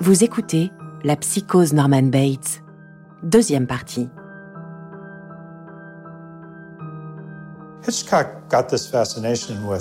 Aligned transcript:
Vous 0.00 0.24
écoutez 0.24 0.72
La 1.04 1.14
psychose 1.16 1.72
Norman 1.72 2.02
Bates, 2.02 2.62
deuxième 3.22 3.66
partie. 3.66 4.08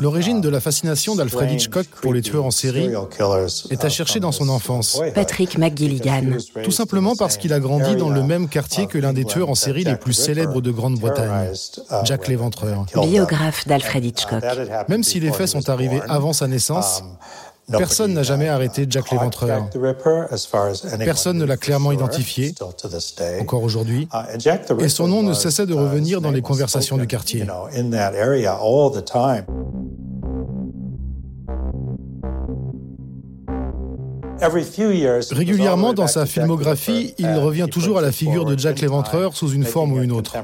L'origine 0.01 0.41
de 0.41 0.49
la 0.49 0.59
fascination 0.59 1.15
d'Alfred 1.15 1.51
Hitchcock 1.51 1.87
pour 2.01 2.13
les 2.13 2.21
tueurs 2.21 2.45
en 2.45 2.51
série 2.51 2.91
est 3.71 3.85
à 3.85 3.89
chercher 3.89 4.19
dans 4.19 4.31
son 4.31 4.49
enfance. 4.49 5.01
Patrick 5.15 5.57
McGilligan. 5.57 6.37
Tout 6.63 6.71
simplement 6.71 7.15
parce 7.15 7.37
qu'il 7.37 7.51
a 7.53 7.59
grandi 7.59 7.95
dans 7.95 8.09
le 8.09 8.21
même 8.21 8.49
quartier 8.49 8.85
que 8.85 8.99
l'un 8.99 9.13
des 9.13 9.25
tueurs 9.25 9.49
en 9.49 9.55
série 9.55 9.83
les 9.83 9.95
plus 9.95 10.13
célèbres 10.13 10.61
de 10.61 10.69
Grande-Bretagne, 10.71 11.49
Jack 12.03 12.27
l'Éventreur. 12.27 12.85
Biographe 13.01 13.67
d'Alfred 13.67 14.05
Hitchcock. 14.05 14.43
Même 14.89 15.03
si 15.03 15.19
les 15.19 15.31
faits 15.31 15.47
sont 15.47 15.69
arrivés 15.69 16.01
avant 16.07 16.33
sa 16.33 16.47
naissance, 16.47 17.03
Personne 17.71 18.13
n'a 18.13 18.23
jamais 18.23 18.49
arrêté 18.49 18.85
Jack 18.89 19.11
l'Éventreur. 19.11 19.69
Personne 20.99 21.37
ne 21.37 21.45
l'a 21.45 21.57
clairement 21.57 21.91
identifié, 21.91 22.53
encore 23.39 23.63
aujourd'hui, 23.63 24.07
et 24.79 24.89
son 24.89 25.07
nom 25.07 25.23
ne 25.23 25.33
cessait 25.33 25.65
de 25.65 25.73
revenir 25.73 26.21
dans 26.21 26.31
les 26.31 26.41
conversations 26.41 26.97
du 26.97 27.07
quartier. 27.07 27.45
Régulièrement 35.31 35.93
dans 35.93 36.07
sa 36.07 36.25
filmographie, 36.25 37.13
il 37.17 37.33
revient 37.35 37.67
toujours 37.71 37.99
à 37.99 38.01
la 38.01 38.11
figure 38.11 38.45
de 38.45 38.57
Jack 38.57 38.81
l'Éventreur 38.81 39.35
sous 39.35 39.49
une 39.49 39.65
forme 39.65 39.93
ou 39.93 40.01
une 40.01 40.11
autre. 40.11 40.35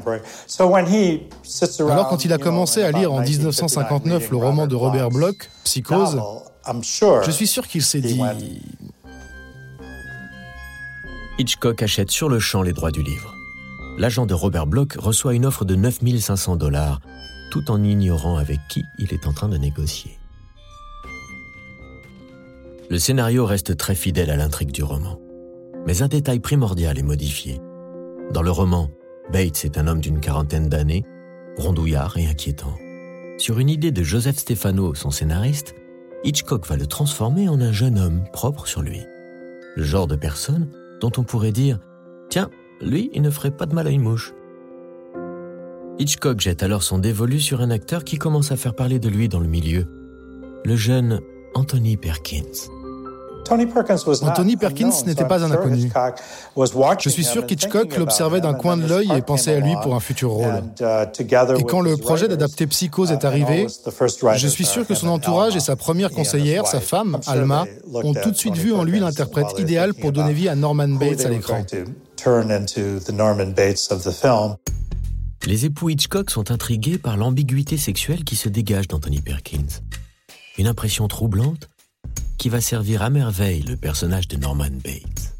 Alors 1.89 2.07
quand 2.09 2.25
il 2.25 2.33
a 2.33 2.37
commencé 2.37 2.83
à 2.83 2.91
lire 2.91 3.13
en 3.13 3.21
1959 3.21 4.31
le 4.31 4.37
roman 4.37 4.67
de 4.67 4.75
Robert 4.75 5.09
Bloch, 5.09 5.49
Psychose, 5.63 6.19
je 7.25 7.31
suis 7.31 7.47
sûr 7.47 7.67
qu'il 7.67 7.81
s'est 7.81 8.01
dit... 8.01 8.21
Hitchcock 11.39 11.81
achète 11.81 12.11
sur 12.11 12.27
le 12.27 12.39
champ 12.39 12.61
les 12.63 12.73
droits 12.73 12.91
du 12.91 13.01
livre. 13.01 13.33
L'agent 13.97 14.25
de 14.25 14.33
Robert 14.33 14.67
Bloch 14.67 14.95
reçoit 14.97 15.33
une 15.33 15.45
offre 15.45 15.63
de 15.63 15.75
9500 15.75 16.57
dollars, 16.57 16.99
tout 17.49 17.71
en 17.71 17.81
ignorant 17.81 18.37
avec 18.37 18.59
qui 18.69 18.83
il 18.97 19.13
est 19.13 19.25
en 19.25 19.33
train 19.33 19.47
de 19.47 19.57
négocier. 19.57 20.18
Le 22.89 22.97
scénario 22.97 23.45
reste 23.45 23.77
très 23.77 23.93
fidèle 23.93 24.31
à 24.31 24.35
l'intrigue 24.35 24.71
du 24.71 24.81
roman. 24.81 25.21
Mais 25.85 26.01
un 26.01 26.07
détail 26.07 26.39
primordial 26.39 26.97
est 26.97 27.03
modifié. 27.03 27.61
Dans 28.33 28.41
le 28.41 28.49
roman, 28.49 28.89
Bates 29.31 29.63
est 29.63 29.77
un 29.77 29.85
homme 29.85 30.01
d'une 30.01 30.19
quarantaine 30.19 30.69
d'années, 30.69 31.05
rondouillard 31.57 32.17
et 32.17 32.25
inquiétant. 32.25 32.73
Sur 33.37 33.59
une 33.59 33.69
idée 33.69 33.91
de 33.91 34.01
Joseph 34.01 34.37
Stefano, 34.37 34.95
son 34.95 35.11
scénariste, 35.11 35.75
Hitchcock 36.23 36.65
va 36.65 36.77
le 36.77 36.87
transformer 36.87 37.47
en 37.47 37.61
un 37.61 37.71
jeune 37.71 37.99
homme 37.99 38.23
propre 38.33 38.65
sur 38.65 38.81
lui. 38.81 39.01
Le 39.75 39.83
genre 39.83 40.07
de 40.07 40.15
personne 40.15 40.71
dont 40.99 41.11
on 41.17 41.23
pourrait 41.23 41.51
dire 41.51 41.79
Tiens, 42.31 42.49
lui, 42.81 43.11
il 43.13 43.21
ne 43.21 43.29
ferait 43.29 43.55
pas 43.55 43.67
de 43.67 43.75
mal 43.75 43.85
à 43.85 43.91
une 43.91 44.01
mouche. 44.01 44.33
Hitchcock 45.99 46.39
jette 46.39 46.63
alors 46.63 46.81
son 46.81 46.97
dévolu 46.97 47.39
sur 47.39 47.61
un 47.61 47.69
acteur 47.69 48.03
qui 48.03 48.17
commence 48.17 48.51
à 48.51 48.57
faire 48.57 48.75
parler 48.75 48.97
de 48.97 49.09
lui 49.09 49.29
dans 49.29 49.39
le 49.39 49.47
milieu, 49.47 49.85
le 50.65 50.75
jeune 50.75 51.19
Anthony 51.53 51.95
Perkins. 51.97 52.78
Anthony 53.51 54.57
Perkins 54.57 54.91
n'était 55.05 55.25
pas 55.25 55.43
un 55.43 55.51
inconnu. 55.51 55.91
Je 56.99 57.09
suis 57.09 57.23
sûr 57.23 57.45
qu'Hitchcock 57.45 57.97
l'observait 57.97 58.41
d'un 58.41 58.53
coin 58.53 58.77
de 58.77 58.87
l'œil 58.87 59.11
et 59.15 59.21
pensait 59.21 59.55
à 59.55 59.59
lui 59.59 59.73
pour 59.81 59.95
un 59.95 59.99
futur 59.99 60.31
rôle. 60.31 60.63
Uh, 60.79 61.57
et 61.57 61.63
quand 61.63 61.81
le 61.81 61.97
projet 61.97 62.27
d'adapter 62.27 62.67
Psychose 62.67 63.11
est 63.11 63.25
arrivé, 63.25 63.67
je 64.35 64.47
suis 64.47 64.65
sûr 64.65 64.85
que 64.85 64.95
son 64.95 65.07
entourage 65.07 65.55
et 65.55 65.59
sa 65.59 65.75
première 65.75 66.11
conseillère, 66.11 66.67
sa 66.67 66.79
femme, 66.79 67.19
Alma, 67.27 67.65
ont 67.93 68.13
tout 68.13 68.31
de 68.31 68.37
suite 68.37 68.57
vu 68.57 68.73
en 68.73 68.83
lui 68.83 68.99
l'interprète 68.99 69.57
idéal 69.57 69.93
pour 69.93 70.11
donner 70.11 70.33
vie 70.33 70.49
à 70.49 70.55
Norman 70.55 70.89
Bates 70.89 71.25
à 71.25 71.29
l'écran. 71.29 71.63
Les 75.45 75.65
époux 75.65 75.89
Hitchcock 75.89 76.29
sont 76.31 76.51
intrigués 76.51 76.97
par 76.97 77.15
l'ambiguïté 77.15 77.77
sexuelle 77.77 78.23
qui 78.25 78.35
se 78.35 78.49
dégage 78.49 78.87
d'Anthony 78.87 79.21
Perkins. 79.21 79.81
Une 80.57 80.67
impression 80.67 81.07
troublante 81.07 81.69
qui 82.39 82.49
va 82.49 82.61
servir 82.61 83.03
à 83.03 83.11
merveille 83.11 83.61
le 83.61 83.75
personnage 83.75 84.27
de 84.29 84.37
Norman 84.37 84.69
Bates. 84.83 85.35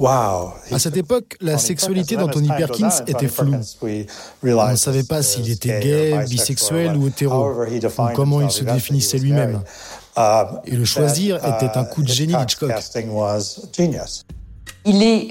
À 0.00 0.78
cette 0.78 0.96
époque, 0.96 1.36
la 1.40 1.58
sexualité 1.58 2.16
d'Anthony 2.16 2.48
Perkins 2.48 2.90
était 3.06 3.28
floue. 3.28 3.54
On 4.42 4.70
ne 4.70 4.76
savait 4.76 5.02
pas 5.02 5.22
s'il 5.22 5.50
était 5.50 5.80
gay, 5.80 6.24
bisexuel 6.28 6.96
ou 6.96 7.08
hétéro, 7.08 7.50
ou 7.50 8.08
comment 8.14 8.40
il 8.40 8.50
se 8.50 8.64
définissait 8.64 9.18
lui-même. 9.18 9.60
Et 10.64 10.76
le 10.76 10.84
choisir 10.84 11.36
était 11.36 11.76
un 11.76 11.84
coup 11.84 12.02
de 12.02 12.08
génie 12.08 12.34
d'Hitchcock. 12.34 12.72
Il 14.86 15.02
est 15.02 15.28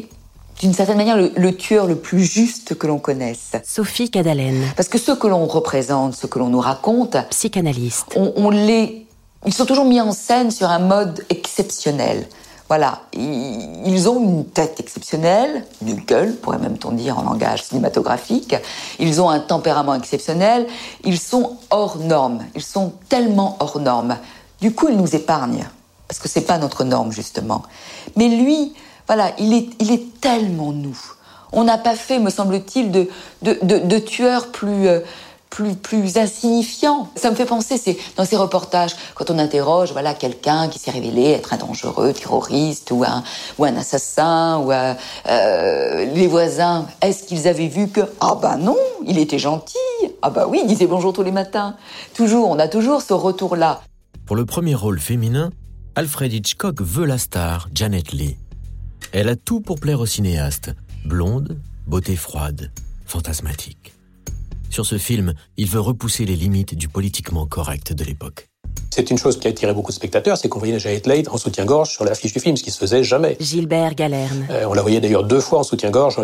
d'une 0.60 0.74
certaine 0.74 0.98
manière 0.98 1.18
le, 1.18 1.52
tueur 1.56 1.88
le 1.88 1.96
plus 1.96 2.24
juste 2.24 2.76
que 2.76 2.88
l'on 2.88 3.00
connaisse. 3.00 3.52
Sophie 3.66 4.10
Cadalen. 4.10 4.64
Parce 4.76 4.88
que 4.88 4.98
ce 4.98 5.12
que 5.12 5.28
l'on 5.28 5.46
représente, 5.46 6.16
ce 6.16 6.26
que 6.26 6.40
l'on 6.40 6.50
nous 6.50 6.60
raconte, 6.60 7.18
psychanalyste, 7.30 8.06
on, 8.16 8.34
on 8.36 8.50
les 8.50 9.03
ils 9.46 9.54
sont 9.54 9.66
toujours 9.66 9.86
mis 9.86 10.00
en 10.02 10.12
scène 10.12 10.52
sur 10.52 10.70
un 10.70 10.80
mode 10.80 11.26
exceptionnel. 11.30 12.28
Voilà, 12.70 13.02
ils 13.14 14.10
ont 14.10 14.20
une 14.20 14.46
tête 14.46 14.80
exceptionnelle, 14.80 15.66
une 15.82 15.96
gueule, 15.96 16.36
pourrait 16.36 16.58
même-on 16.58 16.92
dire 16.92 17.20
en 17.20 17.24
langage 17.24 17.64
cinématographique. 17.64 18.56
Ils 19.00 19.22
ont 19.22 19.30
un 19.30 19.40
tempérament 19.40 19.94
exceptionnel. 19.96 20.66
Ils 21.04 21.20
sont 21.20 21.58
hors 21.70 21.98
normes. 21.98 22.44
Ils 22.56 22.64
sont 22.64 22.94
tellement 23.10 23.58
hors 23.60 23.80
normes. 23.80 24.18
Du 24.62 24.74
coup, 24.74 24.88
ils 24.90 24.98
nous 24.98 25.16
épargnent 25.16 25.68
parce 26.08 26.20
que 26.20 26.30
c'est 26.30 26.42
pas 26.42 26.58
notre 26.58 26.84
norme 26.84 27.12
justement. 27.12 27.64
Mais 28.16 28.28
lui, 28.30 28.74
voilà, 29.08 29.32
il 29.38 29.54
est, 29.54 30.22
tellement 30.22 30.72
nous. 30.72 30.98
On 31.52 31.64
n'a 31.64 31.78
pas 31.78 31.96
fait, 31.96 32.20
me 32.20 32.30
semble-t-il, 32.30 32.92
de, 32.92 33.10
de, 33.42 33.58
de, 33.62 34.00
tueurs 34.00 34.48
plus, 34.48 34.88
euh, 34.88 35.02
plus, 35.54 35.76
plus 35.76 36.18
insignifiant. 36.18 37.10
Ça 37.16 37.30
me 37.30 37.36
fait 37.36 37.46
penser, 37.46 37.78
c'est 37.78 37.96
dans 38.18 38.26
ces 38.26 38.36
reportages, 38.36 38.96
quand 39.14 39.30
on 39.30 39.38
interroge 39.38 39.92
voilà, 39.92 40.16
quelqu'un 40.16 40.68
qui 40.68 40.80
s'est 40.80 40.90
révélé 40.90 41.30
être 41.30 41.54
un 41.54 41.58
dangereux 41.58 42.12
terroriste 42.12 42.90
ou 42.90 43.04
un, 43.04 43.24
ou 43.60 43.66
un 43.66 43.76
assassin, 43.78 44.58
ou 44.58 44.72
euh, 44.72 46.06
les 46.06 46.26
voisins, 46.26 46.88
est-ce 47.04 47.26
qu'ils 47.26 47.48
avaient 47.48 47.68
vu 47.68 47.88
que, 47.88 48.02
ah 48.20 48.36
ben 48.42 48.58
non, 48.58 48.78
il 49.06 49.20
était 49.20 49.38
gentil, 49.38 49.78
ah 50.24 50.32
bah 50.32 50.48
oui, 50.50 50.62
il 50.64 50.68
disait 50.68 50.88
bonjour 50.88 51.14
tous 51.14 51.24
les 51.24 51.32
matins. 51.32 51.76
Toujours, 52.16 52.50
on 52.50 52.58
a 52.58 52.68
toujours 52.68 53.04
ce 53.04 53.14
retour-là. 53.14 53.82
Pour 54.26 54.36
le 54.36 54.46
premier 54.46 54.74
rôle 54.74 55.00
féminin, 55.00 55.52
Alfred 55.96 56.34
Hitchcock 56.34 56.82
veut 56.82 57.06
la 57.06 57.20
star, 57.20 57.68
Janet 57.76 58.12
Leigh. 58.12 58.38
Elle 59.12 59.30
a 59.30 59.36
tout 59.36 59.60
pour 59.60 59.80
plaire 59.80 60.00
au 60.00 60.08
cinéaste. 60.08 60.72
Blonde, 61.06 61.60
beauté 61.86 62.16
froide, 62.16 62.72
fantasmatique. 63.06 63.94
Sur 64.74 64.88
ce 64.88 64.98
film, 64.98 65.36
il 65.56 65.68
veut 65.68 65.80
repousser 65.80 66.26
les 66.26 66.36
limites 66.36 66.74
du 66.74 66.88
politiquement 66.88 67.46
correct 67.46 67.94
de 67.94 68.04
l'époque. 68.04 68.48
C'est 68.90 69.12
une 69.12 69.20
chose 69.20 69.38
qui 69.40 69.46
a 69.46 69.52
attiré 69.52 69.72
beaucoup 69.72 69.92
de 69.92 69.96
spectateurs, 69.96 70.36
c'est 70.36 70.50
qu'on 70.50 70.58
voyait 70.58 70.80
Janet 70.80 71.06
Leigh 71.06 71.30
en 71.30 71.38
soutien-gorge 71.38 71.92
sur 71.92 72.04
l'affiche 72.06 72.34
du 72.34 72.40
film, 72.40 72.58
ce 72.58 72.64
qui 72.64 72.72
se 72.72 72.80
faisait 72.80 73.04
jamais. 73.04 73.38
Gilbert 73.40 73.94
Galerne. 73.94 74.48
Euh, 74.50 74.66
on 74.68 74.74
la 74.74 74.82
voyait 74.82 75.00
d'ailleurs 75.00 75.26
deux 75.26 75.42
fois 75.42 75.60
en 75.60 75.64
soutien-gorge 75.64 76.16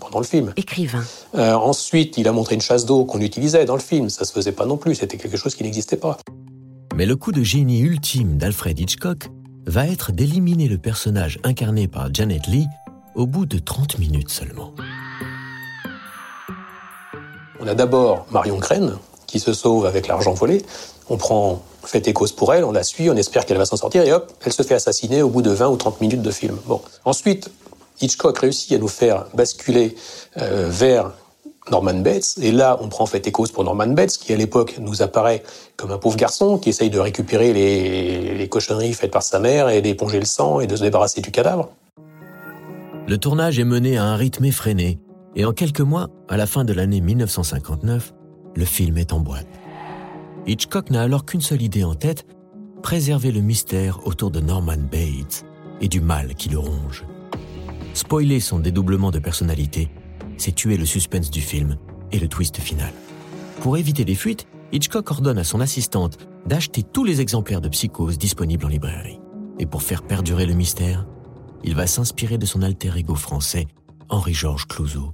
pendant 0.00 0.18
le 0.18 0.24
film. 0.24 0.54
Écrivain. 0.56 1.04
Euh, 1.34 1.52
ensuite, 1.52 2.16
il 2.16 2.26
a 2.26 2.32
montré 2.32 2.54
une 2.54 2.62
chasse 2.62 2.86
d'eau 2.86 3.04
qu'on 3.04 3.20
utilisait 3.20 3.66
dans 3.66 3.76
le 3.76 3.82
film. 3.82 4.08
Ça 4.08 4.24
se 4.24 4.32
faisait 4.32 4.52
pas 4.52 4.64
non 4.64 4.78
plus, 4.78 4.94
c'était 4.94 5.18
quelque 5.18 5.36
chose 5.36 5.54
qui 5.54 5.62
n'existait 5.62 5.98
pas. 5.98 6.16
Mais 6.96 7.04
le 7.04 7.16
coup 7.16 7.32
de 7.32 7.42
génie 7.42 7.80
ultime 7.80 8.38
d'Alfred 8.38 8.80
Hitchcock 8.80 9.28
va 9.66 9.86
être 9.86 10.10
d'éliminer 10.10 10.68
le 10.68 10.78
personnage 10.78 11.38
incarné 11.44 11.86
par 11.86 12.08
Janet 12.14 12.46
Leigh 12.46 12.68
au 13.14 13.26
bout 13.26 13.44
de 13.44 13.58
30 13.58 13.98
minutes 13.98 14.30
seulement. 14.30 14.72
On 17.60 17.66
a 17.66 17.74
d'abord 17.74 18.26
Marion 18.30 18.58
Crène, 18.58 18.96
qui 19.26 19.38
se 19.38 19.52
sauve 19.52 19.86
avec 19.86 20.08
l'argent 20.08 20.34
volé. 20.34 20.62
On 21.08 21.16
prend 21.16 21.62
fait 21.84 22.08
et 22.08 22.12
cause 22.12 22.32
pour 22.32 22.52
elle, 22.54 22.64
on 22.64 22.72
la 22.72 22.82
suit, 22.82 23.10
on 23.10 23.16
espère 23.16 23.46
qu'elle 23.46 23.58
va 23.58 23.66
s'en 23.66 23.76
sortir, 23.76 24.02
et 24.02 24.12
hop, 24.12 24.32
elle 24.44 24.52
se 24.52 24.62
fait 24.62 24.74
assassiner 24.74 25.22
au 25.22 25.28
bout 25.28 25.42
de 25.42 25.50
20 25.50 25.68
ou 25.68 25.76
30 25.76 26.00
minutes 26.00 26.22
de 26.22 26.30
film. 26.30 26.56
Bon. 26.66 26.80
Ensuite, 27.04 27.50
Hitchcock 28.00 28.38
réussit 28.38 28.72
à 28.72 28.78
nous 28.78 28.88
faire 28.88 29.26
basculer 29.34 29.94
euh, 30.38 30.68
vers 30.70 31.12
Norman 31.70 31.94
Bates, 31.94 32.36
et 32.40 32.52
là, 32.52 32.78
on 32.80 32.88
prend 32.88 33.06
fait 33.06 33.26
et 33.26 33.32
cause 33.32 33.50
pour 33.50 33.64
Norman 33.64 33.86
Bates, 33.88 34.18
qui 34.18 34.32
à 34.32 34.36
l'époque 34.36 34.76
nous 34.78 35.02
apparaît 35.02 35.42
comme 35.76 35.92
un 35.92 35.98
pauvre 35.98 36.16
garçon 36.16 36.58
qui 36.58 36.70
essaye 36.70 36.90
de 36.90 36.98
récupérer 36.98 37.52
les, 37.52 38.34
les 38.34 38.48
cochonneries 38.48 38.94
faites 38.94 39.10
par 39.10 39.22
sa 39.22 39.38
mère 39.38 39.68
et 39.68 39.80
d'éponger 39.80 40.18
le 40.18 40.26
sang 40.26 40.60
et 40.60 40.66
de 40.66 40.76
se 40.76 40.82
débarrasser 40.82 41.20
du 41.20 41.30
cadavre. 41.30 41.70
Le 43.06 43.18
tournage 43.18 43.58
est 43.58 43.64
mené 43.64 43.98
à 43.98 44.04
un 44.04 44.16
rythme 44.16 44.46
effréné, 44.46 44.98
et 45.36 45.44
en 45.44 45.52
quelques 45.52 45.80
mois, 45.80 46.10
à 46.28 46.36
la 46.36 46.46
fin 46.46 46.64
de 46.64 46.72
l'année 46.72 47.00
1959, 47.00 48.14
le 48.54 48.64
film 48.64 48.98
est 48.98 49.12
en 49.12 49.20
boîte. 49.20 49.48
Hitchcock 50.46 50.90
n'a 50.90 51.02
alors 51.02 51.24
qu'une 51.24 51.40
seule 51.40 51.62
idée 51.62 51.84
en 51.84 51.94
tête, 51.94 52.26
préserver 52.82 53.32
le 53.32 53.40
mystère 53.40 54.06
autour 54.06 54.30
de 54.30 54.40
Norman 54.40 54.76
Bates 54.76 55.44
et 55.80 55.88
du 55.88 56.00
mal 56.00 56.34
qui 56.34 56.48
le 56.50 56.58
ronge. 56.58 57.04
Spoiler 57.94 58.40
son 58.40 58.58
dédoublement 58.58 59.10
de 59.10 59.18
personnalité, 59.18 59.90
c'est 60.36 60.54
tuer 60.54 60.76
le 60.76 60.84
suspense 60.84 61.30
du 61.30 61.40
film 61.40 61.76
et 62.12 62.18
le 62.18 62.28
twist 62.28 62.58
final. 62.58 62.92
Pour 63.60 63.76
éviter 63.76 64.04
les 64.04 64.14
fuites, 64.14 64.46
Hitchcock 64.72 65.10
ordonne 65.10 65.38
à 65.38 65.44
son 65.44 65.60
assistante 65.60 66.18
d'acheter 66.46 66.82
tous 66.82 67.04
les 67.04 67.20
exemplaires 67.20 67.60
de 67.60 67.68
Psychose 67.68 68.18
disponibles 68.18 68.66
en 68.66 68.68
librairie. 68.68 69.20
Et 69.58 69.66
pour 69.66 69.82
faire 69.82 70.02
perdurer 70.02 70.46
le 70.46 70.54
mystère, 70.54 71.06
il 71.62 71.74
va 71.74 71.86
s'inspirer 71.86 72.38
de 72.38 72.46
son 72.46 72.62
alter 72.62 72.90
ego 72.96 73.14
français, 73.14 73.66
Henri-Georges 74.08 74.66
Clouzot. 74.66 75.12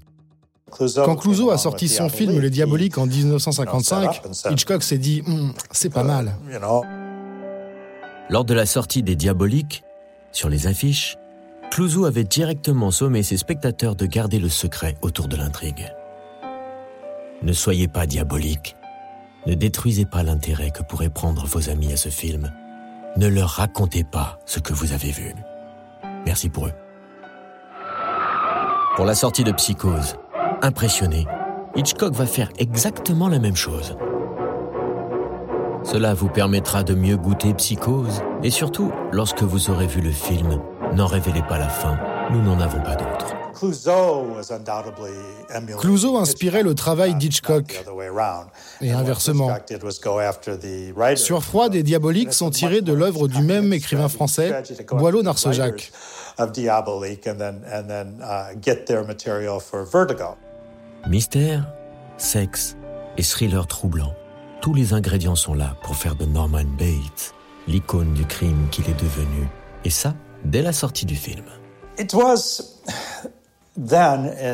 Quand 0.71 1.17
Clouseau 1.17 1.51
a 1.51 1.59
sorti 1.59 1.89
son 1.89 2.09
film 2.09 2.39
Les 2.41 2.51
Diaboliques 2.51 2.99
en 2.99 3.07
1955, 3.07 4.23
Hitchcock 4.51 4.83
s'est 4.83 4.99
dit 4.99 5.23
hmm, 5.27 5.53
c'est 5.71 5.91
pas 5.91 6.05
mal. 6.05 6.35
Lors 8.29 8.45
de 8.45 8.55
la 8.55 8.67
sortie 8.67 9.03
des 9.03 9.17
Diaboliques, 9.17 9.83
sur 10.33 10.49
les 10.49 10.67
affiches, 10.67 11.17
Clouseau 11.71 12.05
avait 12.05 12.25
directement 12.25 12.91
sommé 12.91 13.23
ses 13.23 13.37
spectateurs 13.37 13.95
de 13.95 14.07
garder 14.07 14.39
le 14.39 14.49
secret 14.49 14.97
autour 15.03 15.29
de 15.29 15.37
l'intrigue. 15.37 15.93
Ne 17.43 17.53
soyez 17.53 17.89
pas 17.89 18.07
diabolique. 18.07 18.77
Ne 19.47 19.55
détruisez 19.55 20.05
pas 20.05 20.23
l'intérêt 20.23 20.71
que 20.71 20.83
pourraient 20.83 21.11
prendre 21.11 21.47
vos 21.47 21.71
amis 21.71 21.93
à 21.93 21.97
ce 21.97 22.09
film. 22.09 22.53
Ne 23.17 23.29
leur 23.29 23.49
racontez 23.51 24.05
pas 24.05 24.39
ce 24.47 24.61
que 24.61 24.73
vous 24.75 24.93
avez 24.93 25.11
vu. 25.11 25.35
Merci 26.27 26.49
pour 26.49 26.67
eux. 26.67 26.73
Pour 28.97 29.07
la 29.07 29.15
sortie 29.15 29.45
de 29.45 29.53
Psychose, 29.53 30.17
impressionné, 30.62 31.27
Hitchcock 31.77 32.15
va 32.15 32.27
faire 32.27 32.51
exactement 32.59 33.29
la 33.29 33.39
même 33.39 33.57
chose. 33.57 33.97
Cela 35.83 36.15
vous 36.15 36.29
permettra 36.29 36.83
de 36.83 36.95
mieux 36.95 37.17
goûter 37.17 37.55
Psychose 37.55 38.23
et 38.43 38.51
surtout, 38.51 38.93
lorsque 39.12 39.43
vous 39.43 39.71
aurez 39.71 39.87
vu 39.87 40.01
le 40.01 40.11
film, 40.11 40.61
n'en 40.95 41.07
révélez 41.07 41.43
pas 41.43 41.59
la 41.59 41.69
fin, 41.69 41.99
nous 42.31 42.43
n'en 42.43 42.61
avons 42.61 42.83
pas 42.83 42.97
d'autre. 42.97 43.35
Clouseau 45.79 46.17
inspirait 46.17 46.62
le 46.62 46.75
travail 46.75 47.15
d'Hitchcock 47.15 47.85
et 48.81 48.93
inversement. 48.93 49.51
Sur 51.17 51.43
et 51.73 51.83
Diabolique 51.83 52.33
sont 52.33 52.51
tirés 52.51 52.81
de 52.81 52.93
l'œuvre 52.93 53.29
du 53.29 53.43
même 53.43 53.73
écrivain 53.73 54.09
français, 54.09 54.62
Boileau 54.93 55.23
Narcejac. 55.23 55.93
Mystère, 61.08 61.67
sexe 62.19 62.76
et 63.17 63.23
thriller 63.23 63.67
troublant. 63.67 64.12
Tous 64.61 64.75
les 64.75 64.93
ingrédients 64.93 65.35
sont 65.35 65.55
là 65.55 65.75
pour 65.82 65.97
faire 65.97 66.14
de 66.14 66.26
Norman 66.26 66.64
Bates 66.79 67.35
l'icône 67.67 68.12
du 68.14 68.26
crime 68.26 68.69
qu'il 68.70 68.85
est 68.88 69.00
devenu. 69.00 69.49
Et 69.85 69.91
ça, 69.91 70.14
dès 70.44 70.62
la 70.62 70.73
sortie 70.73 71.06
du 71.06 71.17
film. 71.17 71.44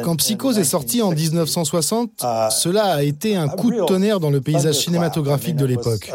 Quand 0.04 0.16
Psychose 0.16 0.58
est 0.58 0.64
sorti 0.64 1.02
en 1.02 1.10
1960, 1.10 2.10
uh, 2.22 2.50
cela 2.50 2.84
a 2.94 3.02
été 3.02 3.36
un 3.36 3.48
coup 3.48 3.70
de 3.70 3.84
tonnerre 3.84 4.20
dans 4.20 4.30
le 4.30 4.40
paysage 4.40 4.76
cinématographique 4.76 5.56
de 5.56 5.66
l'époque. 5.66 6.12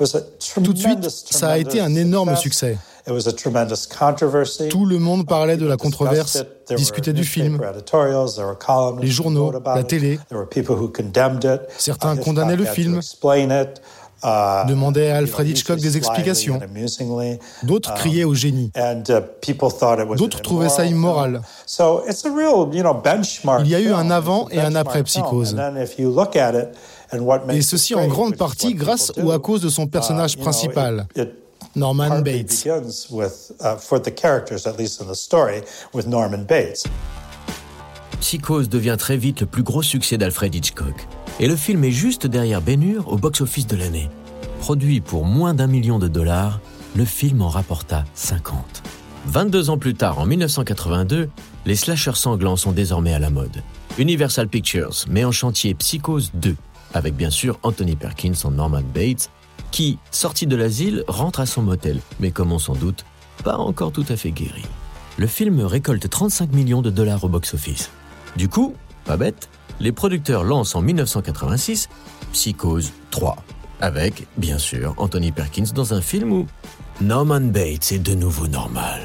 Uh, 0.00 0.04
Tout 0.62 0.72
de 0.72 0.78
suite, 0.78 1.08
ça 1.08 1.50
a 1.50 1.58
été 1.58 1.80
un 1.80 1.94
énorme 1.94 2.36
succès. 2.36 2.76
Tout 4.70 4.86
le 4.86 4.98
monde 4.98 5.26
parlait 5.26 5.56
de 5.56 5.66
la 5.66 5.76
controverse, 5.76 6.44
discutait 6.76 7.12
du 7.12 7.24
film. 7.24 7.60
Les 9.00 9.08
journaux, 9.08 9.52
la 9.64 9.84
télé. 9.84 10.18
Certains 11.78 12.16
condamnaient 12.16 12.56
le 12.56 12.64
film, 12.64 13.00
uh, 14.24 14.66
demandaient 14.68 15.10
à 15.10 15.18
Alfred 15.18 15.48
Hitchcock 15.48 15.78
des 15.78 15.96
explications. 15.96 16.60
D'autres 17.62 17.90
um, 17.90 17.96
criaient 17.96 18.24
au 18.24 18.34
génie. 18.34 18.70
Uh, 18.76 19.02
D'autres 20.16 20.42
trouvaient 20.42 20.68
ça 20.68 20.84
immoral. 20.84 21.40
Il 23.60 23.68
y 23.68 23.74
a 23.74 23.80
eu 23.80 23.92
un 23.92 24.10
avant 24.10 24.48
et 24.50 24.60
un 24.60 24.74
après 24.74 25.02
Psychose. 25.04 25.56
Et 27.50 27.62
ceci 27.62 27.94
en 27.94 28.06
grande 28.06 28.36
partie 28.36 28.74
grâce 28.74 29.12
ou 29.16 29.30
à 29.30 29.38
cause 29.38 29.62
de 29.62 29.68
son 29.68 29.86
personnage 29.86 30.36
principal. 30.36 31.06
Norman 31.76 32.20
Bates. 32.20 32.64
Psychose 38.20 38.68
devient 38.68 38.96
très 38.98 39.16
vite 39.16 39.40
le 39.40 39.46
plus 39.46 39.62
gros 39.62 39.82
succès 39.82 40.18
d'Alfred 40.18 40.54
Hitchcock. 40.54 41.06
Et 41.38 41.46
le 41.46 41.56
film 41.56 41.84
est 41.84 41.90
juste 41.90 42.26
derrière 42.26 42.60
Ben-Hur 42.60 43.08
au 43.08 43.16
box-office 43.16 43.66
de 43.66 43.76
l'année. 43.76 44.10
Produit 44.60 45.00
pour 45.00 45.24
moins 45.24 45.54
d'un 45.54 45.68
million 45.68 45.98
de 45.98 46.08
dollars, 46.08 46.60
le 46.96 47.04
film 47.04 47.40
en 47.40 47.48
rapporta 47.48 48.04
50. 48.14 48.82
22 49.26 49.70
ans 49.70 49.78
plus 49.78 49.94
tard, 49.94 50.18
en 50.18 50.26
1982, 50.26 51.30
les 51.66 51.76
slashers 51.76 52.16
sanglants 52.16 52.56
sont 52.56 52.72
désormais 52.72 53.14
à 53.14 53.18
la 53.18 53.30
mode. 53.30 53.62
Universal 53.98 54.48
Pictures 54.48 55.04
met 55.08 55.24
en 55.24 55.32
chantier 55.32 55.74
Psychose 55.74 56.30
2, 56.34 56.56
avec 56.94 57.14
bien 57.14 57.30
sûr 57.30 57.58
Anthony 57.62 57.96
Perkins 57.96 58.34
en 58.44 58.50
Norman 58.50 58.82
Bates, 58.94 59.30
qui, 59.70 59.98
sorti 60.10 60.46
de 60.46 60.56
l'asile, 60.56 61.04
rentre 61.08 61.40
à 61.40 61.46
son 61.46 61.62
motel, 61.62 62.00
mais 62.18 62.30
comme 62.30 62.52
on 62.52 62.58
s'en 62.58 62.74
doute, 62.74 63.04
pas 63.44 63.56
encore 63.56 63.92
tout 63.92 64.04
à 64.08 64.16
fait 64.16 64.30
guéri. 64.30 64.64
Le 65.16 65.26
film 65.26 65.60
récolte 65.60 66.08
35 66.08 66.52
millions 66.52 66.82
de 66.82 66.90
dollars 66.90 67.24
au 67.24 67.28
box-office. 67.28 67.90
Du 68.36 68.48
coup, 68.48 68.74
pas 69.04 69.16
bête, 69.16 69.48
les 69.80 69.92
producteurs 69.92 70.44
lancent 70.44 70.74
en 70.74 70.82
1986 70.82 71.88
Psychose 72.32 72.92
3, 73.10 73.36
avec, 73.80 74.26
bien 74.36 74.58
sûr, 74.58 74.94
Anthony 74.98 75.32
Perkins 75.32 75.72
dans 75.74 75.94
un 75.94 76.00
film 76.00 76.32
où 76.32 76.46
Norman 77.00 77.40
Bates 77.40 77.92
est 77.92 77.98
de 77.98 78.14
nouveau 78.14 78.46
normal, 78.46 79.00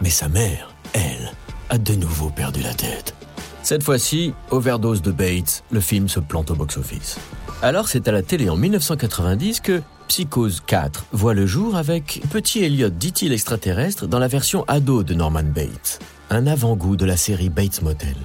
mais 0.00 0.10
sa 0.10 0.28
mère, 0.28 0.74
elle, 0.92 1.32
a 1.70 1.78
de 1.78 1.94
nouveau 1.94 2.30
perdu 2.30 2.62
la 2.62 2.74
tête. 2.74 3.14
Cette 3.62 3.82
fois-ci, 3.82 4.32
overdose 4.50 5.02
de 5.02 5.12
Bates, 5.12 5.64
le 5.70 5.80
film 5.80 6.08
se 6.08 6.20
plante 6.20 6.50
au 6.50 6.54
box-office. 6.54 7.18
Alors 7.62 7.88
c'est 7.88 8.08
à 8.08 8.12
la 8.12 8.22
télé 8.22 8.48
en 8.50 8.56
1990 8.56 9.60
que 9.60 9.82
Psychose 10.12 10.60
4 10.66 11.06
voit 11.12 11.32
le 11.32 11.46
jour 11.46 11.74
avec 11.74 12.20
Petit 12.30 12.62
Elliot 12.62 12.90
dit-il 12.90 13.32
extraterrestre 13.32 14.06
dans 14.06 14.18
la 14.18 14.28
version 14.28 14.62
ado 14.68 15.02
de 15.02 15.14
Norman 15.14 15.42
Bates, 15.42 16.00
un 16.28 16.46
avant-goût 16.46 16.96
de 16.96 17.06
la 17.06 17.16
série 17.16 17.48
Bates 17.48 17.80
Motel. 17.80 18.16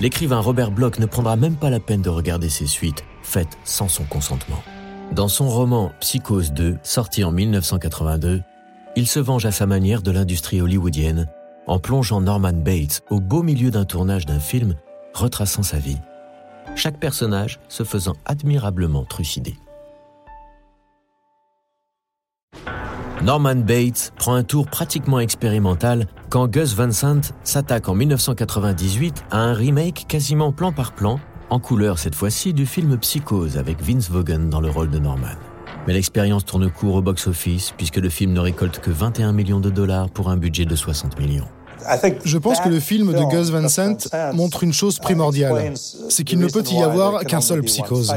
L'écrivain 0.00 0.40
Robert 0.40 0.70
Bloch 0.70 0.98
ne 0.98 1.04
prendra 1.04 1.36
même 1.36 1.56
pas 1.56 1.68
la 1.68 1.80
peine 1.80 2.00
de 2.00 2.08
regarder 2.08 2.48
ses 2.48 2.66
suites, 2.66 3.04
faites 3.22 3.58
sans 3.62 3.88
son 3.88 4.04
consentement. 4.04 4.62
Dans 5.12 5.28
son 5.28 5.50
roman 5.50 5.92
Psychose 6.00 6.54
2, 6.54 6.78
sorti 6.82 7.24
en 7.24 7.30
1982, 7.30 8.40
il 8.96 9.06
se 9.06 9.20
venge 9.20 9.44
à 9.44 9.52
sa 9.52 9.66
manière 9.66 10.00
de 10.00 10.12
l'industrie 10.12 10.62
hollywoodienne 10.62 11.28
en 11.66 11.78
plongeant 11.78 12.22
Norman 12.22 12.54
Bates 12.54 13.02
au 13.10 13.20
beau 13.20 13.42
milieu 13.42 13.70
d'un 13.70 13.84
tournage 13.84 14.24
d'un 14.24 14.40
film 14.40 14.76
retraçant 15.12 15.62
sa 15.62 15.78
vie. 15.78 15.98
Chaque 16.74 16.98
personnage 16.98 17.60
se 17.68 17.84
faisant 17.84 18.14
admirablement 18.24 19.04
trucider. 19.04 19.58
Norman 23.24 23.54
Bates 23.54 24.12
prend 24.16 24.34
un 24.34 24.42
tour 24.42 24.66
pratiquement 24.66 25.20
expérimental 25.20 26.08
quand 26.28 26.48
Gus 26.48 26.74
Van 26.74 26.90
Sant 26.90 27.20
s'attaque 27.44 27.88
en 27.88 27.94
1998 27.94 29.22
à 29.30 29.38
un 29.38 29.54
remake 29.54 30.06
quasiment 30.08 30.50
plan 30.50 30.72
par 30.72 30.92
plan, 30.92 31.20
en 31.48 31.60
couleur 31.60 32.00
cette 32.00 32.16
fois-ci, 32.16 32.52
du 32.52 32.66
film 32.66 32.98
Psychose 32.98 33.58
avec 33.58 33.80
Vince 33.80 34.10
Vaughn 34.10 34.50
dans 34.50 34.60
le 34.60 34.70
rôle 34.70 34.90
de 34.90 34.98
Norman. 34.98 35.36
Mais 35.86 35.92
l'expérience 35.92 36.44
tourne 36.44 36.68
court 36.68 36.96
au 36.96 37.02
box-office 37.02 37.74
puisque 37.76 37.98
le 37.98 38.08
film 38.08 38.32
ne 38.32 38.40
récolte 38.40 38.80
que 38.80 38.90
21 38.90 39.32
millions 39.32 39.60
de 39.60 39.70
dollars 39.70 40.10
pour 40.10 40.28
un 40.28 40.36
budget 40.36 40.64
de 40.64 40.74
60 40.74 41.20
millions. 41.20 41.46
Je 42.24 42.38
pense 42.38 42.58
que 42.58 42.68
le 42.68 42.80
film 42.80 43.12
de 43.12 43.22
Gus 43.30 43.50
Van 43.50 43.68
Sant 43.68 43.98
montre 44.32 44.64
une 44.64 44.72
chose 44.72 44.98
primordiale, 44.98 45.74
c'est 46.08 46.24
qu'il 46.24 46.40
ne 46.40 46.48
peut 46.48 46.64
y 46.72 46.82
avoir 46.82 47.24
qu'un 47.24 47.40
seul 47.40 47.62
psychose. 47.62 48.12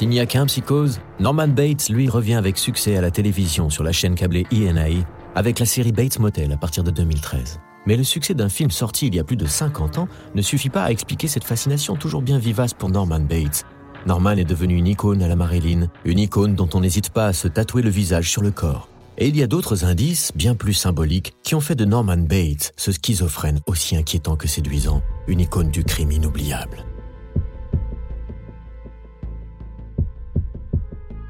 S'il 0.00 0.08
n'y 0.08 0.18
a 0.18 0.24
qu'un 0.24 0.46
psychose, 0.46 0.98
Norman 1.18 1.48
Bates, 1.48 1.90
lui, 1.90 2.08
revient 2.08 2.36
avec 2.36 2.56
succès 2.56 2.96
à 2.96 3.02
la 3.02 3.10
télévision 3.10 3.68
sur 3.68 3.84
la 3.84 3.92
chaîne 3.92 4.14
câblée 4.14 4.46
ENI 4.50 5.04
avec 5.34 5.58
la 5.58 5.66
série 5.66 5.92
Bates 5.92 6.18
Motel 6.18 6.50
à 6.52 6.56
partir 6.56 6.82
de 6.82 6.90
2013. 6.90 7.60
Mais 7.84 7.98
le 7.98 8.02
succès 8.02 8.32
d'un 8.32 8.48
film 8.48 8.70
sorti 8.70 9.08
il 9.08 9.14
y 9.14 9.18
a 9.18 9.24
plus 9.24 9.36
de 9.36 9.44
50 9.44 9.98
ans 9.98 10.08
ne 10.34 10.40
suffit 10.40 10.70
pas 10.70 10.84
à 10.84 10.90
expliquer 10.90 11.28
cette 11.28 11.44
fascination 11.44 11.96
toujours 11.96 12.22
bien 12.22 12.38
vivace 12.38 12.72
pour 12.72 12.88
Norman 12.88 13.20
Bates. 13.20 13.66
Norman 14.06 14.30
est 14.30 14.46
devenu 14.46 14.76
une 14.76 14.86
icône 14.86 15.22
à 15.22 15.28
la 15.28 15.36
Marilyn, 15.36 15.88
une 16.06 16.18
icône 16.18 16.54
dont 16.54 16.70
on 16.72 16.80
n'hésite 16.80 17.10
pas 17.10 17.26
à 17.26 17.32
se 17.34 17.46
tatouer 17.46 17.82
le 17.82 17.90
visage 17.90 18.30
sur 18.30 18.40
le 18.40 18.52
corps. 18.52 18.88
Et 19.18 19.28
il 19.28 19.36
y 19.36 19.42
a 19.42 19.46
d'autres 19.46 19.84
indices, 19.84 20.32
bien 20.34 20.54
plus 20.54 20.72
symboliques, 20.72 21.34
qui 21.42 21.54
ont 21.54 21.60
fait 21.60 21.74
de 21.74 21.84
Norman 21.84 22.16
Bates, 22.16 22.72
ce 22.78 22.90
schizophrène 22.90 23.60
aussi 23.66 23.96
inquiétant 23.96 24.36
que 24.36 24.48
séduisant, 24.48 25.02
une 25.28 25.40
icône 25.40 25.70
du 25.70 25.84
crime 25.84 26.10
inoubliable. 26.10 26.86